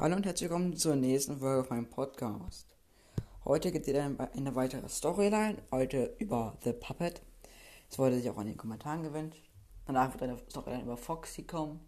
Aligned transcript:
Hallo 0.00 0.14
und 0.14 0.24
herzlich 0.24 0.48
willkommen 0.48 0.76
zur 0.76 0.94
nächsten 0.94 1.40
Folge 1.40 1.62
auf 1.62 1.70
meinem 1.70 1.90
Podcast. 1.90 2.76
Heute 3.44 3.72
geht 3.72 3.82
es 3.82 3.88
wieder 3.88 4.04
eine 4.32 4.54
weitere 4.54 4.88
Storyline, 4.88 5.60
heute 5.72 6.14
über 6.20 6.56
The 6.62 6.72
Puppet. 6.72 7.20
Es 7.90 7.98
wurde 7.98 8.14
sich 8.14 8.30
auch 8.30 8.38
in 8.38 8.46
den 8.46 8.56
Kommentaren 8.56 9.02
gewünscht. 9.02 9.50
Danach 9.86 10.12
wird 10.12 10.22
eine 10.22 10.38
Storyline 10.48 10.84
über 10.84 10.96
Foxy 10.96 11.42
kommen. 11.42 11.80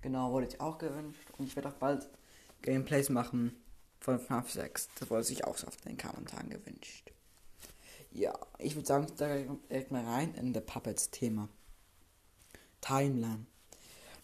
Genau, 0.00 0.30
wurde 0.30 0.48
sich 0.48 0.60
auch 0.60 0.78
gewünscht. 0.78 1.28
Und 1.36 1.46
ich 1.46 1.56
werde 1.56 1.70
auch 1.70 1.74
bald 1.80 2.08
Gameplays 2.62 3.08
machen 3.08 3.64
von 3.98 4.20
FNAF 4.20 4.52
6. 4.52 4.88
Das 5.00 5.10
wurde 5.10 5.24
sich 5.24 5.44
auch 5.44 5.58
so 5.58 5.66
in 5.66 5.96
den 5.96 5.98
Kommentaren 5.98 6.50
gewünscht. 6.50 7.10
Ja, 8.12 8.38
ich 8.58 8.76
würde 8.76 8.86
sagen, 8.86 9.08
direkt 9.18 9.90
mal 9.90 10.04
rein 10.04 10.34
in 10.36 10.54
The 10.54 10.60
Puppets 10.60 11.10
Thema. 11.10 11.48
Timeline. 12.80 13.46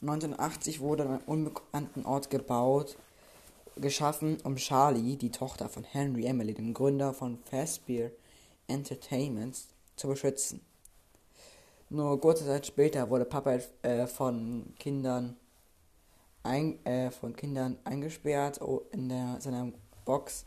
1980 0.05 0.80
wurde 0.80 1.05
an 1.05 1.09
einem 1.11 1.23
unbekannten 1.27 2.04
Ort 2.04 2.29
gebaut, 2.29 2.96
geschaffen, 3.77 4.39
um 4.45 4.57
Charlie, 4.57 5.17
die 5.17 5.31
Tochter 5.31 5.68
von 5.68 5.82
Henry 5.82 6.26
Emily, 6.26 6.54
dem 6.54 6.75
Gründer 6.75 7.14
von 7.14 7.39
Fazbear 7.50 8.11
Entertainment, 8.68 9.59
zu 9.96 10.09
beschützen. 10.09 10.61
Nur 11.89 12.21
kurze 12.21 12.45
Zeit 12.45 12.67
später 12.67 13.09
wurde 13.09 13.25
Papa 13.25 13.59
äh, 13.82 14.07
von 14.07 14.75
Kindern 14.79 15.36
ein, 16.43 16.84
äh, 16.84 17.11
von 17.11 17.34
Kindern 17.34 17.79
eingesperrt 17.84 18.61
oh, 18.61 18.82
in 18.90 19.09
der, 19.09 19.40
seiner 19.40 19.73
Box, 20.04 20.45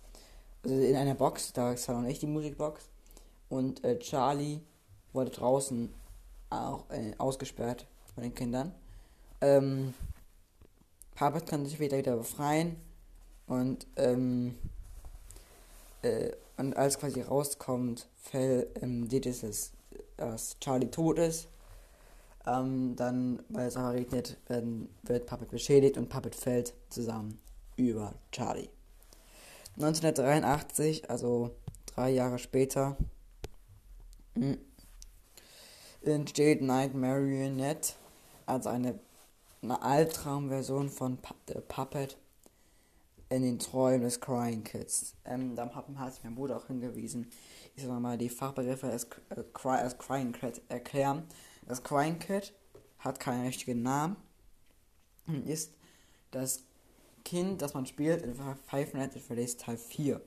also 0.63 0.75
in 0.75 0.95
einer 0.95 1.15
Box, 1.15 1.53
da 1.53 1.71
ist 1.71 1.87
noch 1.87 2.01
nicht 2.01 2.21
die 2.21 2.27
Musikbox. 2.27 2.89
Und 3.49 3.83
äh, 3.83 3.97
Charlie 3.99 4.59
wurde 5.13 5.31
draußen 5.31 5.93
auch 6.49 6.89
äh, 6.89 7.13
ausgesperrt 7.17 7.87
von 8.13 8.23
den 8.23 8.35
Kindern. 8.35 8.73
Ähm, 9.41 9.93
Papa 11.15 11.39
kann 11.41 11.65
sich 11.65 11.75
später 11.75 11.97
wieder 11.97 12.15
befreien 12.15 12.75
und 13.47 13.87
ähm, 13.95 14.57
äh, 16.01 16.31
und 16.57 16.75
als 16.75 16.97
quasi 16.97 17.21
rauskommt, 17.21 18.07
fällt, 18.15 18.81
ähm, 18.81 19.09
sieht 19.09 19.25
es, 19.27 19.71
dass 20.17 20.59
Charlie 20.59 20.89
tot 20.89 21.19
ist. 21.19 21.47
Ähm, 22.45 22.95
dann, 22.95 23.43
weil 23.49 23.67
es 23.67 23.77
aber 23.77 23.93
regnet, 23.93 24.37
werden, 24.47 24.89
wird 25.03 25.27
Puppet 25.27 25.51
beschädigt 25.51 25.97
und 25.97 26.09
Puppet 26.09 26.33
fällt 26.33 26.73
zusammen 26.89 27.39
über 27.75 28.13
Charlie. 28.31 28.69
1983, 29.75 31.09
also 31.09 31.51
drei 31.85 32.09
Jahre 32.09 32.39
später, 32.39 32.97
hm, 34.33 34.57
entsteht 36.01 36.61
Night 36.61 36.95
Marionette 36.95 37.93
als 38.45 38.65
eine 38.65 38.97
eine 39.71 39.81
Albtraumversion 39.81 40.89
von 40.89 41.17
The 41.47 41.55
Puppet 41.67 42.17
in 43.29 43.41
den 43.41 43.59
Träumen 43.59 44.01
des 44.01 44.21
Crying 44.21 44.63
Kids. 44.63 45.15
Ähm, 45.25 45.55
da 45.55 45.69
hat 45.73 46.13
sich 46.13 46.23
mein 46.23 46.35
Bruder 46.35 46.57
auch 46.57 46.67
hingewiesen. 46.67 47.29
Ich 47.75 47.83
soll 47.83 47.99
mal 47.99 48.17
die 48.17 48.29
Fachbegriffe 48.29 48.89
als, 48.89 49.03
äh, 49.29 49.43
Cry, 49.53 49.77
als 49.77 49.97
Crying 49.97 50.31
Kid 50.31 50.61
erklären. 50.69 51.23
Das 51.67 51.83
Crying 51.83 52.17
Kid 52.19 52.53
hat 52.99 53.19
keinen 53.19 53.45
richtigen 53.45 53.81
Namen 53.83 54.15
und 55.27 55.45
ist 55.45 55.73
das 56.31 56.63
Kind, 57.25 57.61
das 57.61 57.73
man 57.73 57.85
spielt 57.85 58.21
in 58.21 58.35
Five 58.35 58.93
Nights 58.93 59.17
at 59.17 59.21
Freddy's 59.21 59.57
Teil 59.57 59.77
4. 59.77 60.21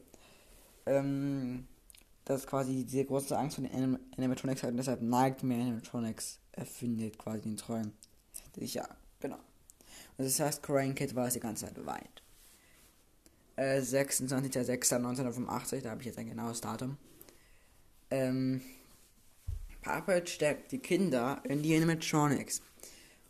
Ähm, 0.84 1.66
das 2.26 2.42
ist 2.42 2.46
quasi 2.46 2.84
diese 2.84 3.06
große 3.06 3.36
Angst 3.36 3.56
vor 3.56 3.64
den 3.64 3.98
Animatronics 4.16 4.62
hat 4.62 4.70
und 4.70 4.76
deshalb 4.76 5.00
Nightmare 5.00 5.62
Animatronics 5.62 6.38
erfindet 6.52 7.18
quasi 7.18 7.40
den 7.40 7.56
Träumen. 7.56 7.94
Ja, 8.56 8.86
Genau. 9.20 9.38
Und 10.16 10.24
das 10.24 10.40
heißt, 10.40 10.62
Crying 10.62 10.94
Kid 10.94 11.14
war 11.14 11.28
es 11.28 11.34
die 11.34 11.40
ganze 11.40 11.66
Zeit 11.66 11.74
beweint. 11.74 12.22
Äh, 13.56 13.80
26.06.1985, 13.80 15.82
da 15.82 15.90
habe 15.90 16.00
ich 16.00 16.06
jetzt 16.06 16.18
ein 16.18 16.28
genaues 16.28 16.60
Datum. 16.60 16.96
Ähm, 18.10 18.60
Puppet 19.82 20.28
stärkt 20.28 20.72
die 20.72 20.78
Kinder 20.78 21.40
in 21.44 21.62
die 21.62 21.76
Animatronics 21.76 22.62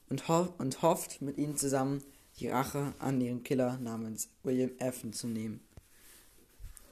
und, 0.09 0.28
ho 0.28 0.55
und 0.59 0.83
hofft, 0.83 1.23
mit 1.23 1.39
ihnen 1.39 1.56
zusammen 1.56 2.03
die 2.39 2.49
Rache 2.49 2.95
an 2.99 3.21
ihren 3.21 3.43
Killer 3.43 3.78
namens 3.78 4.28
William 4.43 4.71
Effen 4.78 5.12
zu 5.12 5.28
nehmen. 5.28 5.61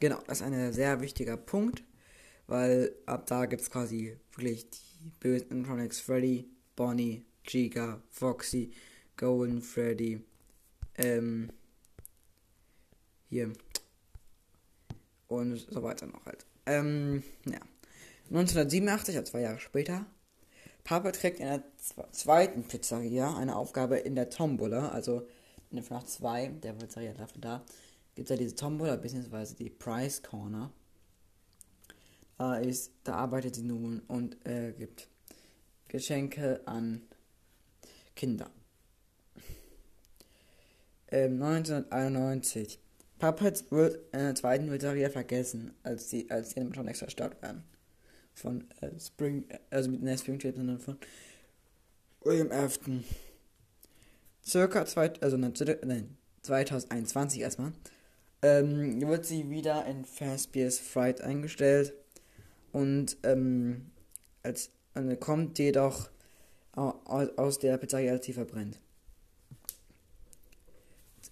Genau, 0.00 0.20
das 0.26 0.40
ist 0.40 0.46
ein 0.46 0.72
sehr 0.72 1.00
wichtiger 1.00 1.36
Punkt, 1.36 1.82
weil 2.46 2.94
ab 3.06 3.26
da 3.26 3.46
gibt 3.46 3.62
es 3.62 3.70
quasi 3.70 4.16
wirklich 4.36 4.68
die 4.70 5.10
bösen 5.18 5.50
Animatronics 5.50 6.00
Freddy, 6.00 6.48
Bonnie, 6.76 7.24
Chica, 7.48 8.02
Foxy, 8.10 8.72
Golden 9.16 9.62
Freddy, 9.62 10.20
ähm, 10.96 11.50
hier 13.28 13.52
und 15.28 15.56
so 15.56 15.82
weiter 15.82 16.06
noch 16.06 16.24
halt. 16.26 16.44
Ähm, 16.66 17.22
ja. 17.46 17.60
1987, 18.30 19.16
also 19.16 19.30
zwei 19.30 19.40
Jahre 19.40 19.58
später, 19.58 20.04
Papa 20.84 21.10
trägt 21.12 21.40
in 21.40 21.46
der 21.46 21.62
zweiten 22.12 22.64
Pizzeria 22.64 23.36
eine 23.36 23.56
Aufgabe 23.56 23.96
in 23.96 24.14
der 24.14 24.28
Tombola, 24.28 24.90
also 24.90 25.26
in 25.70 25.76
der 25.76 25.84
FNAF 25.84 26.04
2, 26.04 26.48
der 26.62 26.74
Pizzeria 26.74 27.12
dafür 27.12 27.40
da, 27.40 27.64
gibt 28.14 28.30
es 28.30 28.30
ja 28.30 28.36
diese 28.36 28.54
Tombola, 28.54 28.96
beziehungsweise 28.96 29.54
die 29.54 29.70
Price 29.70 30.22
Corner. 30.22 30.70
Da, 32.36 32.56
ist, 32.58 32.92
da 33.04 33.14
arbeitet 33.14 33.54
sie 33.56 33.62
nun 33.62 34.00
und 34.00 34.46
äh, 34.46 34.72
gibt 34.72 35.08
Geschenke 35.88 36.60
an 36.66 37.02
Kinder. 38.18 38.50
Ähm, 41.10 41.40
1991. 41.40 42.80
Puppets 43.18 43.64
wird 43.70 43.96
in 44.12 44.18
der 44.18 44.34
zweiten 44.34 44.68
Pizzeria 44.68 45.08
vergessen, 45.08 45.72
als 45.84 46.08
die, 46.08 46.30
als 46.30 46.50
die 46.50 46.60
Animatronics 46.60 46.98
zerstört 46.98 47.40
werden. 47.40 47.62
Von 48.34 48.68
äh, 48.80 48.90
Spring, 49.00 49.46
also 49.70 49.90
mit 49.90 50.02
der 50.04 50.18
Spring 50.18 50.38
Trip, 50.38 50.54
sondern 50.56 50.80
von 50.80 50.98
William 52.22 52.50
Afton. 52.50 53.04
Circa 54.44 54.84
zwei, 54.84 55.12
also 55.20 55.36
nein, 55.36 55.54
2021 56.42 57.40
erstmal. 57.40 57.72
Ähm, 58.42 59.00
wird 59.00 59.26
sie 59.26 59.48
wieder 59.48 59.86
in 59.86 60.04
Fazbear's 60.04 60.78
Fright 60.78 61.20
eingestellt 61.20 61.92
und 62.72 63.16
ähm, 63.22 63.90
als 64.42 64.70
äh, 64.94 65.16
kommt 65.16 65.58
jedoch 65.58 66.08
aus 66.72 67.58
der 67.58 67.76
Pizzeria, 67.78 68.20
sie 68.22 68.32
verbrennt. 68.32 68.78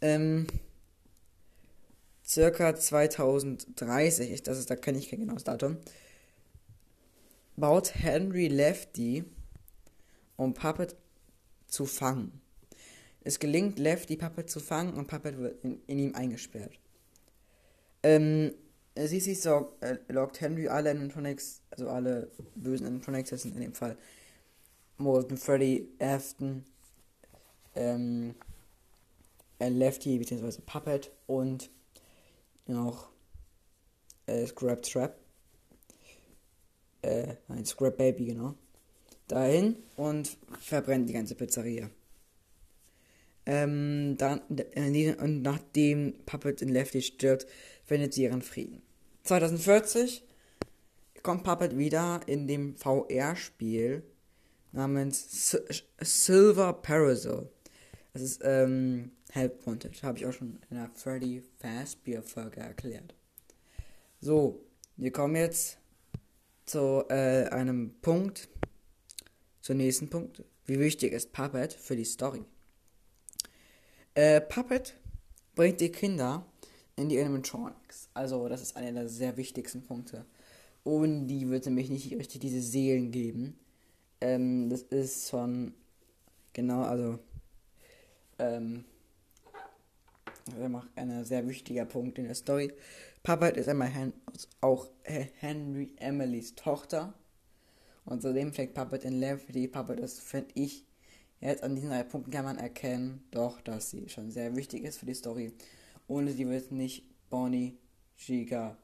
Ähm, 0.01 0.47
circa 2.25 2.75
2030, 2.75 4.43
das 4.43 4.59
ist, 4.59 4.71
da 4.71 4.77
kenne 4.77 4.99
ich 4.99 5.09
kein 5.09 5.21
genaues 5.21 5.45
Datum, 5.45 5.79
baut 7.57 7.95
Henry 7.95 8.49
Lefty, 8.49 9.25
um 10.37 10.53
Puppet 10.53 10.97
zu 11.69 11.87
fangen. 11.87 12.41
Es 13.25 13.39
gelingt 13.39 13.79
Lefty, 13.79 14.17
Puppet 14.17 14.51
zu 14.51 14.61
fangen 14.61 14.95
und 14.95 15.07
Puppet 15.07 15.39
wird 15.39 15.65
in, 15.65 15.81
in 15.87 15.99
ihm 15.99 16.15
eingesperrt. 16.15 16.79
Ähm, 18.03 18.55
CC 18.95 19.35
so, 19.35 19.73
äh, 19.81 19.97
lockt 20.09 20.41
Henry 20.41 20.69
alle 20.69 20.91
Animatronics, 20.91 21.61
also 21.71 21.89
alle 21.89 22.31
bösen 22.55 22.87
Animatronics, 22.87 23.45
in 23.45 23.61
dem 23.61 23.75
Fall 23.75 23.97
Morgan, 24.99 25.37
Freddy, 25.37 25.89
Afton, 25.99 26.65
ähm, 27.75 28.35
Lefty 29.59 30.19
bzw. 30.19 30.61
Puppet 30.65 31.11
und 31.27 31.71
noch 32.67 33.11
äh, 34.27 34.47
Scrap 34.47 34.83
Trap. 34.83 35.17
Äh, 37.03 37.35
nein, 37.49 37.65
Scrap 37.65 37.97
Baby, 37.97 38.27
genau. 38.27 38.55
Dahin 39.29 39.77
und 39.97 40.37
verbrennt 40.61 41.09
die 41.09 41.13
ganze 41.13 41.35
Pizzeria. 41.35 41.91
Ähm, 43.45 44.17
dann, 44.19 44.41
äh, 44.75 45.15
und 45.15 45.43
nachdem 45.43 46.15
Puppet 46.27 46.63
in 46.63 46.69
Lefty 46.69 47.03
stirbt, 47.03 47.47
findet 47.85 48.15
sie 48.15 48.25
ihren 48.25 48.43
Frieden. 48.43 48.83
2040 49.23 50.25
kommt 51.23 51.45
Puppet 51.45 51.77
wieder 51.77 52.21
in 52.27 52.47
dem 52.47 52.77
VR-Spiel 52.77 54.03
namens 54.73 55.55
S 55.55 55.85
Silver 56.01 56.73
Parasol. 56.73 57.49
Das 58.13 58.23
ist 58.23 58.41
ähm, 58.45 59.13
Help 59.31 59.67
Wanted. 59.67 60.03
Habe 60.03 60.19
ich 60.19 60.27
auch 60.27 60.33
schon 60.33 60.59
in 60.71 60.77
der 60.77 60.91
Freddy 60.95 61.43
Fazbear 61.59 62.23
Folge 62.23 62.61
erklärt. 62.61 63.15
So, 64.21 64.65
wir 64.97 65.13
kommen 65.13 65.37
jetzt 65.37 65.79
zu 66.65 67.05
äh, 67.09 67.45
einem 67.49 67.95
Punkt, 68.01 68.49
zum 69.61 69.77
nächsten 69.77 70.09
Punkt. 70.09 70.43
Wie 70.65 70.79
wichtig 70.79 71.13
ist 71.13 71.33
Puppet 71.33 71.73
für 71.73 71.97
die 71.97 72.05
Story? 72.05 72.45
Äh, 74.15 74.41
Puppet 74.41 74.95
bringt 75.55 75.81
die 75.81 75.93
Kinder 75.93 76.47
in 76.97 77.09
die 77.09 77.21
Animatronics. 77.21 78.09
Also, 78.15 78.49
das 78.49 78.63
ist 78.63 78.77
einer 78.77 79.01
der 79.01 79.09
sehr 79.09 79.37
wichtigsten 79.37 79.83
Punkte. 79.83 80.25
Ohne 80.85 81.27
die 81.27 81.49
wird 81.51 81.67
nämlich 81.67 81.91
nicht 81.91 82.11
richtig 82.13 82.41
diese 82.41 82.63
Seelen 82.63 83.11
geben. 83.11 83.59
Ähm, 84.27 84.69
das 84.69 84.83
ist 84.83 85.31
schon 85.31 85.73
genau, 86.53 86.83
also 86.83 87.21
ähm, 88.41 88.85
Das 90.47 90.57
ist 90.57 90.75
ein 90.97 91.25
sehr 91.25 91.47
wichtiger 91.47 91.85
Punkt 91.85 92.19
in 92.19 92.25
der 92.25 92.35
Story. 92.35 92.73
Puppet 93.23 93.57
ist 93.57 93.69
einmal 93.69 93.89
Hen 93.89 94.13
auch 94.61 94.89
Henry 95.05 95.93
Emilys 95.97 96.57
Tochter. 96.57 97.15
Und 98.05 98.23
zudem 98.23 98.53
fängt 98.53 98.75
Puppet 98.75 99.05
in 99.05 99.21
Levity. 99.21 99.69
Puppet 99.69 100.01
ist, 100.01 100.21
finde 100.21 100.51
ich, 100.55 100.85
jetzt 101.41 101.63
an 101.63 101.77
diesen 101.77 101.91
drei 101.91 102.03
Punkten 102.03 102.33
kann 102.33 102.45
man 102.45 102.59
erkennen, 102.59 103.25
doch, 103.31 103.61
dass 103.61 103.91
sie 103.91 104.09
schon 104.09 104.31
sehr 104.33 104.57
wichtig 104.57 104.85
ist 104.85 104.99
für 104.99 105.07
die 105.07 105.15
Story. 105.15 105.53
Ohne 106.09 106.33
sie 106.33 106.49
wird 106.49 106.65
es 106.65 106.71
nicht 106.73 107.05
Bonnie, 107.31 107.79
Giga, 108.17 108.77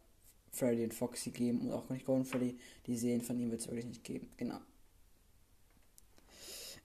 Freddy 0.52 0.84
und 0.84 0.94
Foxy 0.94 1.30
geben 1.30 1.62
und 1.62 1.72
auch 1.72 1.88
nicht 1.88 2.04
Golden 2.04 2.24
Freddy. 2.24 2.58
Die 2.86 2.96
Serien 2.96 3.22
von 3.22 3.38
ihm 3.40 3.50
wird 3.50 3.60
es 3.60 3.66
wirklich 3.66 3.86
nicht 3.86 4.04
geben. 4.04 4.30
Genau. 4.36 4.58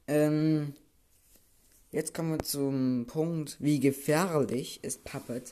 Ähm, 0.07 0.73
jetzt 1.91 2.13
kommen 2.13 2.31
wir 2.31 2.39
zum 2.39 3.05
Punkt, 3.07 3.57
wie 3.59 3.79
gefährlich 3.79 4.83
ist 4.83 5.03
Puppet. 5.03 5.51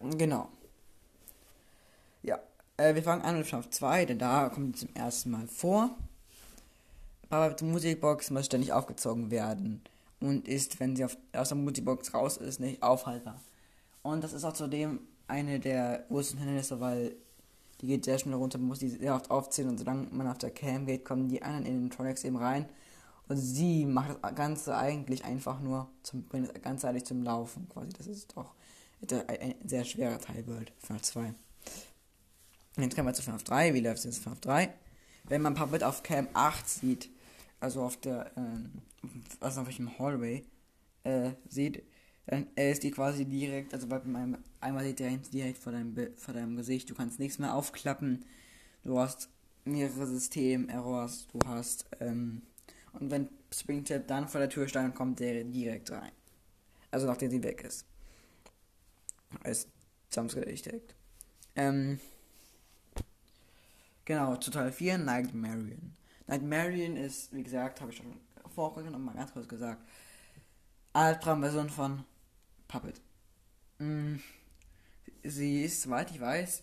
Genau. 0.00 0.48
Ja, 2.22 2.38
äh, 2.76 2.94
wir 2.94 3.02
fangen 3.02 3.22
an 3.22 3.38
mit 3.38 3.46
Schlaf 3.46 3.68
2, 3.70 4.04
denn 4.06 4.18
da 4.18 4.48
kommt 4.48 4.78
zum 4.78 4.90
ersten 4.94 5.30
Mal 5.30 5.48
vor. 5.48 5.90
Puppets 7.28 7.62
Musikbox 7.62 8.30
muss 8.30 8.46
ständig 8.46 8.72
aufgezogen 8.72 9.30
werden 9.30 9.82
und 10.20 10.46
ist, 10.46 10.78
wenn 10.78 10.94
sie 10.94 11.04
auf, 11.04 11.16
aus 11.32 11.48
der 11.48 11.56
Musikbox 11.56 12.14
raus 12.14 12.36
ist, 12.36 12.60
nicht 12.60 12.82
aufhaltbar. 12.82 13.40
Und 14.02 14.22
das 14.22 14.32
ist 14.32 14.44
auch 14.44 14.52
zudem 14.52 15.00
eine 15.26 15.58
der 15.58 16.04
größten 16.08 16.38
Hindernisse, 16.38 16.78
weil 16.80 17.16
die 17.84 17.88
geht 17.88 18.06
sehr 18.06 18.18
schnell 18.18 18.36
runter, 18.36 18.56
man 18.56 18.68
muss 18.68 18.78
die 18.78 18.88
sehr 18.88 19.14
oft 19.14 19.30
aufziehen 19.30 19.68
und 19.68 19.76
solange 19.76 20.06
man 20.10 20.26
auf 20.26 20.38
der 20.38 20.50
Cam 20.50 20.86
geht, 20.86 21.04
kommen 21.04 21.28
die 21.28 21.42
anderen 21.42 21.66
in 21.66 21.82
den 21.82 21.90
Tronics 21.90 22.24
eben 22.24 22.36
rein 22.36 22.66
und 23.28 23.36
sie 23.36 23.84
macht 23.84 24.16
das 24.22 24.34
Ganze 24.34 24.74
eigentlich 24.74 25.22
einfach 25.24 25.60
nur 25.60 25.90
zum, 26.02 26.22
bringt 26.24 26.48
das 26.48 26.62
Ganze 26.62 26.88
eigentlich 26.88 27.04
zum 27.04 27.22
Laufen 27.22 27.68
quasi. 27.68 27.90
Das 27.90 28.06
ist 28.06 28.34
doch 28.34 28.54
ein 29.10 29.54
sehr 29.66 29.84
schwerer 29.84 30.18
Teil 30.18 30.46
wird, 30.46 30.72
FNAF 30.78 31.02
2. 31.02 31.34
Jetzt 32.78 32.96
kommen 32.96 33.08
wir 33.08 33.12
zu 33.12 33.22
FNAF 33.22 33.44
3. 33.44 33.74
Wie 33.74 33.80
läuft 33.80 33.98
es 33.98 34.04
jetzt 34.04 34.18
FNAF 34.20 34.40
3? 34.40 34.72
Wenn 35.24 35.42
man 35.42 35.54
Puppet 35.54 35.84
auf 35.84 36.02
Cam 36.02 36.28
8 36.32 36.66
sieht, 36.66 37.10
also 37.60 37.82
auf 37.82 37.98
der, 37.98 38.32
ähm, 38.38 38.80
was 39.40 39.58
auf 39.58 39.66
welchem 39.66 39.98
Hallway 39.98 40.42
äh, 41.02 41.32
sieht, 41.50 41.82
dann 42.26 42.46
äh, 42.56 42.72
ist 42.72 42.82
die 42.82 42.90
quasi 42.90 43.26
direkt, 43.26 43.74
also 43.74 43.86
bei 43.88 44.00
meinem, 44.04 44.38
einmal 44.64 44.84
sieht 44.84 44.98
der 44.98 45.10
direkt 45.10 45.58
vor 45.58 45.72
deinem, 45.72 45.94
vor 46.16 46.34
deinem 46.34 46.56
Gesicht, 46.56 46.90
du 46.90 46.94
kannst 46.94 47.18
nichts 47.20 47.38
mehr 47.38 47.54
aufklappen, 47.54 48.24
du 48.82 48.98
hast 48.98 49.28
mehrere 49.64 50.06
System-Errors, 50.06 51.28
du 51.28 51.38
hast, 51.46 51.86
ähm, 52.00 52.42
und 52.92 53.10
wenn 53.10 53.28
Springtrap 53.52 54.06
dann 54.06 54.28
vor 54.28 54.40
der 54.40 54.48
Tür 54.48 54.66
steht, 54.66 54.82
dann 54.82 54.94
kommt 54.94 55.20
der 55.20 55.44
direkt 55.44 55.90
rein. 55.90 56.12
Also 56.90 57.06
nachdem 57.06 57.30
sie 57.30 57.42
weg 57.42 57.62
ist. 57.62 57.84
Als 59.42 59.68
Jumpscare 60.12 60.46
direkt. 60.46 60.94
Ähm, 61.56 61.98
genau, 64.04 64.36
zu 64.36 64.50
Teil 64.50 64.72
4, 64.72 64.98
Night 64.98 65.34
Marion. 65.34 65.94
Night 66.26 66.42
Marion 66.42 66.96
ist, 66.96 67.32
wie 67.32 67.42
gesagt, 67.42 67.80
habe 67.80 67.90
ich 67.90 67.96
schon 67.96 68.20
vorher 68.54 68.90
noch 68.90 68.98
mal 68.98 69.14
ganz 69.14 69.32
kurz 69.32 69.48
gesagt, 69.48 69.82
Albtraum-Version 70.92 71.68
von 71.68 72.04
Puppet. 72.68 73.00
Mm, 73.78 74.16
sie 75.24 75.64
ist, 75.64 75.82
soweit 75.82 76.10
ich 76.10 76.20
weiß, 76.20 76.62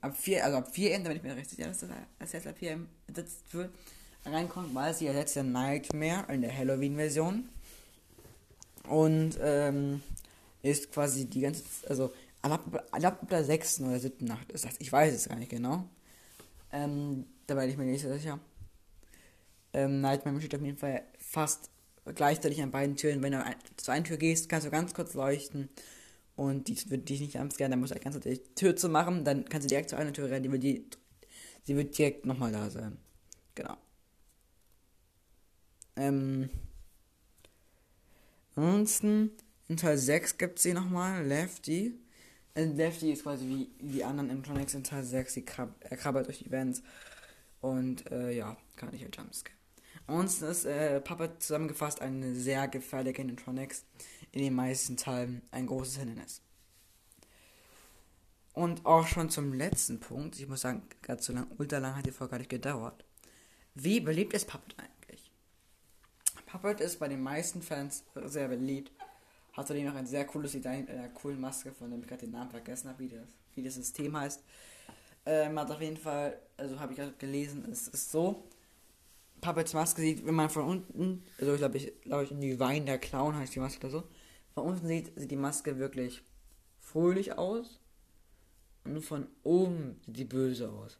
ab 0.00 0.16
4, 0.16 0.44
also 0.44 0.58
ab 0.58 0.68
4 0.72 0.94
Ende, 0.94 1.10
wenn 1.10 1.16
ich 1.16 1.22
mir 1.22 1.34
recht 1.34 1.50
sicher, 1.50 1.66
dass 1.66 1.84
das 2.18 2.32
jetzt 2.32 2.46
ab 2.46 2.58
4 2.58 2.78
ersetzt 3.08 3.52
wird, 3.52 3.70
reinkommt, 4.24 4.74
weil 4.74 4.94
sie 4.94 5.06
ersetzt 5.06 5.36
ja 5.36 5.42
Nightmare 5.42 6.32
in 6.32 6.42
der 6.42 6.56
Halloween-Version. 6.56 7.48
Und 8.88 9.38
ähm, 9.40 10.02
ist 10.62 10.92
quasi 10.92 11.26
die 11.26 11.40
ganze, 11.40 11.62
also 11.88 12.12
ab, 12.42 13.18
der 13.30 13.44
6. 13.44 13.80
oder 13.80 13.98
7. 13.98 14.26
Nacht 14.26 14.52
ist 14.52 14.64
das. 14.64 14.74
Ich 14.78 14.92
weiß 14.92 15.14
es 15.14 15.28
gar 15.28 15.36
nicht 15.36 15.50
genau. 15.50 15.84
Ähm, 16.72 17.26
da 17.46 17.56
werde 17.56 17.70
ich 17.70 17.78
mir 17.78 17.84
nicht 17.84 18.02
so 18.02 18.12
sicher. 18.12 18.38
Ähm, 19.72 20.00
Nightmare 20.00 20.38
steht 20.38 20.54
auf 20.54 20.62
jeden 20.62 20.78
Fall 20.78 21.02
fast 21.18 21.70
gleichzeitig 22.14 22.62
an 22.62 22.70
beiden 22.70 22.96
Türen. 22.96 23.22
Wenn 23.22 23.32
du 23.32 23.42
zu 23.76 23.90
einer 23.90 24.04
Tür 24.04 24.16
gehst, 24.16 24.48
kannst 24.48 24.66
du 24.66 24.70
ganz 24.70 24.94
kurz 24.94 25.14
leuchten. 25.14 25.68
Und 26.36 26.68
die 26.68 26.90
wird 26.90 27.08
dich 27.08 27.20
nicht 27.20 27.32
gerne, 27.32 27.72
dann 27.72 27.80
musst 27.80 27.94
du 27.94 28.00
ganz 28.00 28.16
kurz 28.16 28.24
die 28.24 28.42
Tür 28.54 28.74
zu 28.74 28.88
machen. 28.88 29.24
Dann 29.24 29.44
kannst 29.48 29.66
du 29.66 29.68
direkt 29.68 29.90
zu 29.90 29.96
einer 29.96 30.12
Tür 30.12 30.30
rennen. 30.30 30.42
Die 30.42 30.52
wird 30.52 30.62
die, 30.62 30.86
sie 31.62 31.76
wird 31.76 31.96
direkt 31.96 32.26
nochmal 32.26 32.52
da 32.52 32.70
sein. 32.70 32.98
Genau. 33.54 33.76
Ähm, 35.96 36.50
ansonsten, 38.56 39.30
in 39.68 39.76
Teil 39.76 39.96
6 39.96 40.38
gibt 40.38 40.58
es 40.58 40.64
sie 40.64 40.72
nochmal, 40.72 41.24
Lefty. 41.24 41.94
Äh, 42.54 42.64
Lefty 42.64 43.12
ist 43.12 43.22
quasi 43.22 43.46
wie 43.46 43.86
die 43.86 44.04
anderen 44.04 44.30
Animatronics 44.30 44.74
in 44.74 44.82
Teil 44.82 45.04
6, 45.04 45.34
sie 45.34 45.44
krab 45.44 45.74
er 45.80 45.96
krabbelt 45.96 46.26
durch 46.26 46.38
die 46.38 46.50
Vents. 46.50 46.82
Und 47.60 48.10
äh, 48.10 48.32
ja, 48.32 48.56
kann 48.76 48.92
ich 48.92 49.02
halt 49.02 49.16
Jumpscare. 49.16 49.56
Ansonsten 50.06 50.44
ist 50.44 50.64
äh, 50.66 51.00
Puppet 51.00 51.42
zusammengefasst 51.42 52.00
eine 52.00 52.34
sehr 52.34 52.68
gefährliche 52.68 53.22
Animatronics, 53.22 53.84
in 54.32 54.42
den 54.42 54.54
meisten 54.54 54.96
Teilen 54.96 55.42
ein 55.50 55.66
großes 55.66 55.96
Hindernis. 55.96 56.42
Und 58.52 58.86
auch 58.86 59.06
schon 59.06 59.30
zum 59.30 59.52
letzten 59.52 59.98
Punkt, 59.98 60.38
ich 60.38 60.48
muss 60.48 60.60
sagen, 60.60 60.82
gerade 61.02 61.22
so 61.22 61.32
lang, 61.32 61.46
ultra 61.58 61.78
lang 61.78 61.96
hat 61.96 62.06
die 62.06 62.12
Folge 62.12 62.32
gar 62.32 62.38
nicht 62.38 62.50
gedauert. 62.50 63.04
Wie 63.74 64.00
beliebt 64.00 64.32
ist 64.34 64.46
Puppet 64.46 64.76
eigentlich? 64.78 65.30
Puppet 66.46 66.80
ist 66.80 67.00
bei 67.00 67.08
den 67.08 67.22
meisten 67.22 67.62
Fans 67.62 68.04
sehr 68.26 68.48
beliebt. 68.48 68.92
Hat 69.54 69.66
zudem 69.66 69.86
noch 69.86 69.94
ein 69.94 70.06
sehr 70.06 70.24
cooles 70.24 70.52
Design 70.52 70.80
mit 70.80 70.90
einer 70.90 71.08
coolen 71.08 71.40
Maske, 71.40 71.72
von 71.72 71.90
dem 71.90 72.00
ich 72.00 72.06
gerade 72.06 72.26
den 72.26 72.32
Namen 72.32 72.50
vergessen 72.50 72.88
habe, 72.88 72.98
wie 73.00 73.08
das, 73.08 73.26
wie 73.54 73.62
das 73.62 73.74
System 73.74 74.16
heißt. 74.16 74.42
Ähm, 75.26 75.58
hat 75.58 75.70
auf 75.70 75.80
jeden 75.80 75.96
Fall, 75.96 76.38
also 76.56 76.78
habe 76.78 76.92
ich 76.92 76.98
gerade 76.98 77.14
gelesen, 77.18 77.64
es 77.70 77.88
ist 77.88 78.12
so. 78.12 78.44
Puppets 79.44 79.74
Maske 79.74 80.00
sieht, 80.00 80.26
wenn 80.26 80.34
man 80.34 80.48
von 80.48 80.64
unten, 80.64 81.22
also 81.38 81.52
ich 81.52 81.58
glaube, 81.58 81.76
ich 81.76 82.00
glaube, 82.00 82.24
ich 82.24 82.30
in 82.30 82.40
die 82.40 82.58
Wein 82.58 82.86
der 82.86 82.98
Clown 82.98 83.36
heißt 83.36 83.54
die 83.54 83.60
Maske 83.60 83.86
oder 83.86 83.90
so. 83.90 84.04
Von 84.54 84.64
unten 84.64 84.86
sieht, 84.86 85.12
sieht 85.16 85.30
die 85.30 85.36
Maske 85.36 85.78
wirklich 85.78 86.22
fröhlich 86.80 87.36
aus. 87.36 87.80
Und 88.84 89.02
von 89.02 89.26
oben 89.42 90.00
sieht 90.06 90.16
die 90.16 90.24
böse 90.24 90.70
aus. 90.70 90.98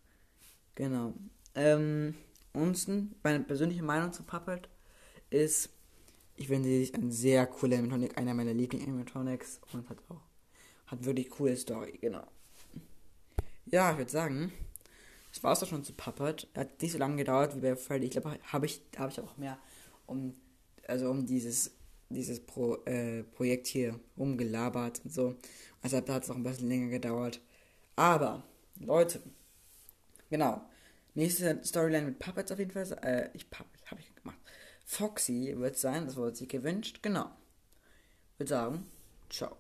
Genau. 0.75 1.15
Ähm, 1.55 2.15
ansonsten, 2.53 3.15
meine 3.23 3.41
persönliche 3.41 3.83
Meinung 3.83 4.13
zu 4.13 4.23
Puppet 4.25 4.69
ist, 5.31 5.71
ich 6.37 6.49
finde 6.49 6.69
sie 6.69 6.93
ein 6.95 7.11
sehr 7.11 7.47
cooler 7.47 7.79
Animatronic, 7.79 8.19
einer 8.19 8.35
meiner 8.35 8.55
Lieblings-Animatronics 8.55 9.61
und 9.73 9.89
hat 9.89 9.99
auch, 10.09 10.21
hat 10.87 11.05
wirklich 11.05 11.31
coole 11.31 11.57
Story, 11.57 11.99
genau. 12.01 12.27
Ja, 13.67 13.93
ich 13.93 13.99
würde 13.99 14.11
sagen, 14.11 14.53
das 15.35 15.43
war 15.43 15.53
es 15.53 15.61
doch 15.61 15.67
schon 15.67 15.83
zu 15.83 15.93
Puppet. 15.93 16.49
Hat 16.57 16.81
nicht 16.81 16.93
so 16.93 16.99
lange 16.99 17.17
gedauert 17.17 17.57
wie 17.57 17.61
bei 17.61 17.75
Freddy. 17.75 18.07
Ich 18.07 18.13
glaube, 18.13 18.39
habe 18.45 18.67
ich, 18.67 18.83
habe 18.97 19.11
ich 19.11 19.21
auch 19.21 19.37
mehr 19.37 19.59
um, 20.07 20.35
also 20.87 21.11
um 21.11 21.27
dieses, 21.27 21.73
dieses 22.09 22.39
Pro, 22.39 22.77
äh, 22.85 23.25
Projekt 23.25 23.67
hier 23.67 23.99
rumgelabert 24.17 25.05
und 25.05 25.13
so. 25.13 25.35
Also 25.83 25.97
hat 25.97 26.09
es 26.09 26.31
auch 26.31 26.37
ein 26.37 26.45
bisschen 26.45 26.69
länger 26.69 26.89
gedauert. 26.89 27.41
Aber, 27.97 28.45
Leute, 28.79 29.23
genau. 30.31 30.63
Nächste 31.15 31.61
Storyline 31.65 32.07
mit 32.07 32.21
Puppets 32.21 32.53
auf 32.53 32.59
jeden 32.61 32.71
Fall. 32.71 32.87
Äh, 33.03 33.31
ich 33.35 33.51
Puppet, 33.51 33.91
habe 33.91 34.01
ich 34.01 34.15
gemacht. 34.15 34.39
Foxy 34.85 35.55
wird 35.57 35.77
sein, 35.77 36.07
das 36.07 36.17
wurde 36.17 36.37
sich 36.37 36.49
gewünscht, 36.49 37.01
genau. 37.03 37.31
Würde 38.39 38.51
sagen, 38.51 38.87
ciao. 39.31 39.57